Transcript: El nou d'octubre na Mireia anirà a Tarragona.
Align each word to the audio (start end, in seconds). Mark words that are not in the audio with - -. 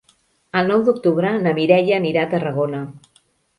El 0.61 0.71
nou 0.73 0.85
d'octubre 0.87 1.35
na 1.45 1.53
Mireia 1.61 2.01
anirà 2.03 2.25
a 2.25 2.33
Tarragona. 2.35 2.83